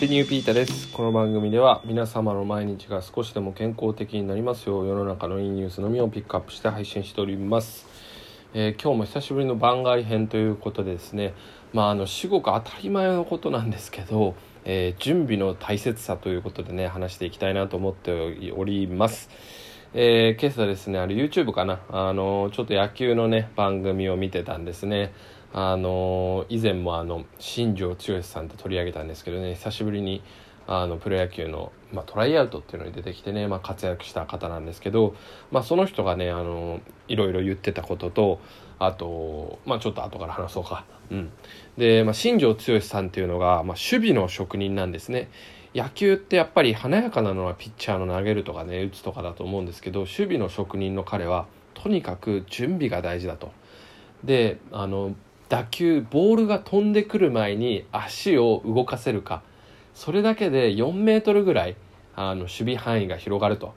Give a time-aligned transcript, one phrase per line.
[0.00, 0.90] ペニューピータです。
[0.90, 7.86] この番組では皆様の毎日が少しでも健康的になりますよう世の中のいいニュースのみをピックアップして配信しております、
[8.54, 11.34] えー今日も久しぶりの番外編ということでですね
[11.74, 19.28] まああの至極当たり前のことなんですけど、えー準備の大切さということでね話していきたいなと思っております。
[19.92, 21.80] えー今朝ですねあれ YouTube かな？
[21.90, 25.12] あのちょっと野球のね番組を見てたんですね。
[25.52, 30.22] あの以前もあの新庄剛志さんって取り上げたんですけどね久しぶりに
[30.66, 35.16] あのプロ野球の、まあ、トライアウトっていうのに出てきてね、まあ、活躍した方なんですけど、
[35.50, 38.40] まあ、その人がねあのいろいろ言ってたことと
[38.78, 40.84] あと、まあ、ちょっと後から話そうか。
[41.10, 41.30] うん、
[41.76, 45.28] で、まあ、新庄剛志さんっていうのが、まあ、守備の職人なんですね。
[45.74, 53.52] 野球ってやっぱり華やかなのはピッチャーの投げるとかね打つとかだと思うんですけど守備の職人の彼はとにかく準備が大事だと。
[54.24, 55.14] であの
[55.50, 59.42] 打球ボールが飛んでくる前に足を動かせるか。
[59.94, 61.76] それだけで4メートルぐらい
[62.14, 63.74] あの守備範囲が広がると。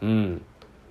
[0.00, 0.42] うん。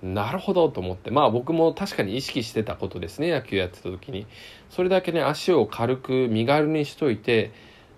[0.02, 1.10] なるほどと思って。
[1.10, 4.26] まあ僕も確かに意識してたことですね野球やってた時に。
[4.68, 7.50] それだけね足を軽く身軽にしといて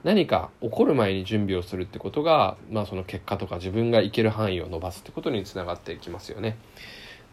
[0.05, 6.57] 何か起こる前に準備をするってことが、まあ、その結果とか自分がいける範囲を伸ばすってことにつながっていきますよね。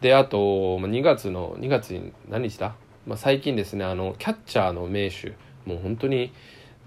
[0.01, 0.37] であと
[0.79, 2.75] 2月の2月に何日だ、
[3.07, 5.29] まあ、最近ですねあのキャッチャーの名手
[5.65, 6.33] もう本当に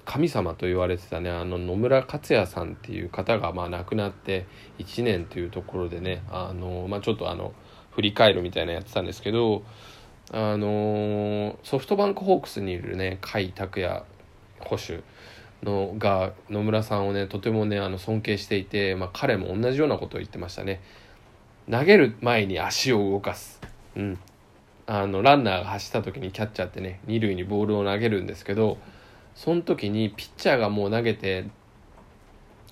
[0.05, 4.47] 神様と言われてたねあの野村克也さんっていう方がまあ亡くなって
[4.79, 7.53] 1年というところでねあの、まあ、ちょっとあの
[7.93, 9.63] 振り返るみたいなやってたんですけど
[10.33, 14.03] あのソフトバンクホークスにいるね甲斐拓也
[14.61, 15.03] 捕手
[15.63, 20.81] のが野村さんをねとてもねあの尊敬していて、まあ、彼も同じようなことを言ってましたね。
[21.71, 23.61] 投げる前に足を動かす、
[23.95, 24.19] うん、
[24.93, 28.77] あのランナーが走った時にキャッチャーってね二塁にボールを投げるんですけど
[29.37, 31.47] その時にピッチャーがもう投げて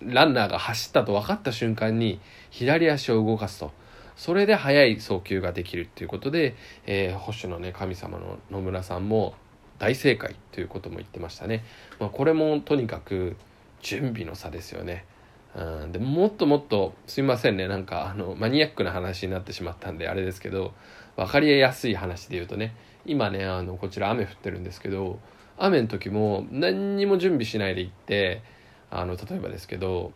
[0.02, 2.18] ランナーが走ったと分かった瞬間に
[2.50, 3.70] 左足を動かすと。
[4.16, 9.34] それで速い送球ができるっていうことで、えー保守のね神様の野村さんも
[9.78, 11.64] 大正解ということも言ってましたね、
[12.00, 13.36] まあ、これもとにかく
[13.80, 15.04] 準備の差ですよね。
[15.58, 15.92] うん。
[15.92, 17.66] でもっともっとすいませんね。
[17.66, 20.72] なんかあのマニアックな話になってしまったんであれですけど
[21.16, 22.74] 分かりやすい話で言うとね。
[23.04, 25.18] 今ねあのこちら雨降ってるんですけど
[25.56, 28.42] 雨の時も何にも準備しないで行って
[28.90, 30.12] あの例えばですけど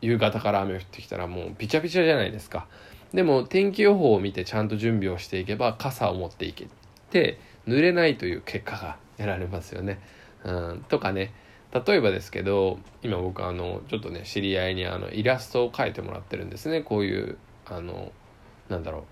[0.00, 2.66] 夕方から雨降ってきたらもうビチャビチャじゃないですか。
[3.12, 6.68] でも天気予報を見てちゃんと準備をしていけば傘を持っていけ
[7.10, 10.00] て濡れないという結果が得られますよね。
[10.44, 11.32] うん、とかね。
[11.72, 16.82] 例えばですけど今僕あのちょっとね知り合いにあのイラストを描いてもらってるんですね。
[16.82, 18.12] こういうあの
[18.68, 19.02] なんだろう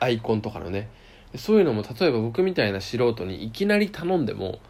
[0.00, 0.88] アイコンとかのね。
[1.36, 4.60] そういうのも例えば僕みたいな素人にいきなり頼んでも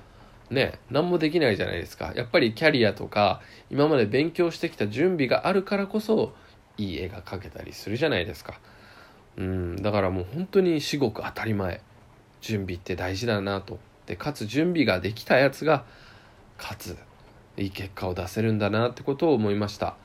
[0.49, 2.13] ね何もできないじゃないですか。
[2.15, 3.41] やっぱりキャリアとか
[3.71, 6.33] 今まで勉強してきた準備があるからこそ
[6.77, 8.61] いい絵が描けたりするじゃないですか。
[9.37, 11.81] うんだからもう本当に至極当たり前。
[12.41, 13.79] 準備って大事だなと。
[14.05, 15.87] でかつ準備ができたやつが
[16.57, 16.97] かつ
[17.57, 19.97] いい結果を出せるんだなってことを思いました。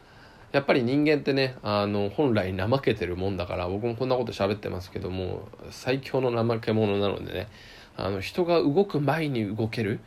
[0.52, 7.48] やっぱり人間ってねあの本来怠けてるもんだから僕もこんなこと喋ってますけども最強の怠け者なのでね
[7.96, 10.00] あの人が動く前に動ける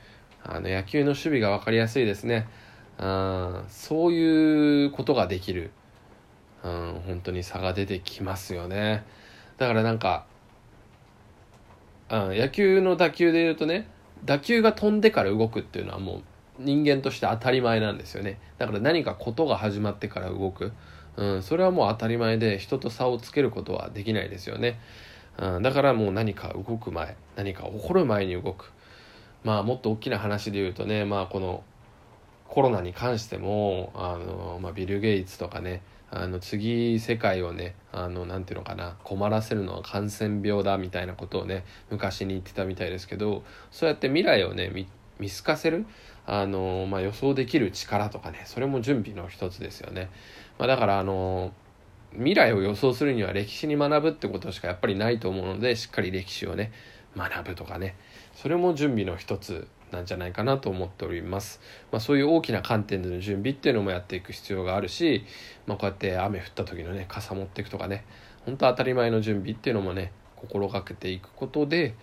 [0.43, 2.49] あの野球の守備が分かりやすいですね。
[2.99, 5.71] あそういうことができる
[6.65, 9.05] うん本当に差が出てきますよね。
[9.59, 10.27] だからなんか
[12.11, 13.87] うん野球の打球で言うとね
[14.25, 16.23] 打球が飛んでから動くっていうのはもう
[16.65, 18.39] 人間として当たり前なんですよね。
[18.59, 20.73] だから何かことが始まってから動く、
[21.17, 24.81] うん、それはもう当たり前で人と差をつけることはできないですよね、
[25.39, 28.73] うん、だからもう何か動く前何か起こる前に動く。
[29.45, 31.65] まあもっと大きな話で言うとねまあこの
[32.49, 44.71] コロナに関してもあの、まあ、ビル・ゲイツとかねあの次世界をねあのなていうのかな困らせるのは感染病だみたいなことをね昔に言ってたみたいですけどそうやって未来をね
[45.23, 45.87] 見透かせる
[46.27, 50.11] あの、まあ、予想できる力とかねそれも準備の一つですよね、
[50.59, 51.53] まあ、だからあの
[52.15, 56.73] 未来を予想するには歴史に学ぶってことしかやっぱりないと思うのでしっかり歴史をね
[57.17, 57.95] 学ぶとかね。
[58.35, 61.61] それも準備の一つなんじゃないかなと思っております、
[61.91, 65.25] まあ、そういう大きな観点での準備っていうのもやっていく必要があるし、
[65.67, 68.05] まあ、こうやって雨降った時のね傘持っていくとかね
[68.45, 71.95] 本当当たり前の準備っていうのもね心がけていくことで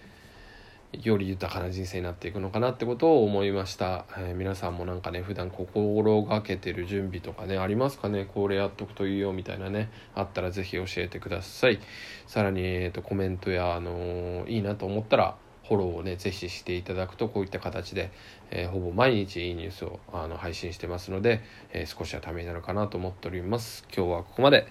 [0.91, 8.25] より豊かな人生になっていくのかなってことを思いました、えー皆さんもなんかね普段心がけてる準備とかねありますかね？
[8.25, 11.80] これやっとくといいよみたいなねあったらぜひ教えてください。
[12.25, 15.38] さらに、えー、とコメントや、あのーいいなと思ったら
[15.68, 18.12] フォローをねぜひしていただくとこういった形で、
[18.50, 21.41] えー、ほぼ毎日いいニュースをあの配信してますので、
[21.71, 23.86] え、少しはためになるかなと思っております。
[23.95, 24.65] 今日はここまで。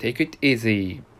[0.00, 1.13] Take it easy!